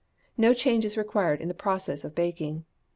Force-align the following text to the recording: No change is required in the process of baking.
No 0.35 0.55
change 0.55 0.83
is 0.83 0.97
required 0.97 1.41
in 1.41 1.47
the 1.47 1.53
process 1.53 2.03
of 2.03 2.15
baking. 2.15 2.65